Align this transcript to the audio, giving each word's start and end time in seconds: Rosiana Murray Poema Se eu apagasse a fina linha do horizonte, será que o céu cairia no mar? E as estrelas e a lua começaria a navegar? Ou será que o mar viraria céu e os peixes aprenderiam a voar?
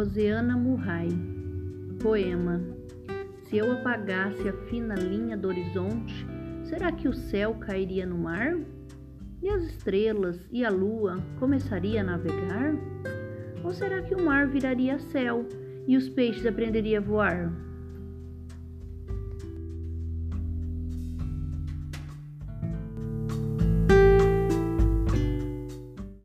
Rosiana 0.00 0.56
Murray 0.56 1.10
Poema 2.02 2.58
Se 3.42 3.58
eu 3.58 3.70
apagasse 3.70 4.48
a 4.48 4.52
fina 4.64 4.94
linha 4.94 5.36
do 5.36 5.48
horizonte, 5.48 6.26
será 6.64 6.90
que 6.90 7.06
o 7.06 7.12
céu 7.12 7.56
cairia 7.56 8.06
no 8.06 8.16
mar? 8.16 8.56
E 9.42 9.48
as 9.50 9.62
estrelas 9.62 10.40
e 10.50 10.64
a 10.64 10.70
lua 10.70 11.18
começaria 11.38 12.00
a 12.00 12.04
navegar? 12.04 12.72
Ou 13.62 13.74
será 13.74 14.00
que 14.00 14.14
o 14.14 14.24
mar 14.24 14.46
viraria 14.46 14.98
céu 14.98 15.46
e 15.86 15.98
os 15.98 16.08
peixes 16.08 16.46
aprenderiam 16.46 17.02
a 17.02 17.06
voar? 17.06 17.69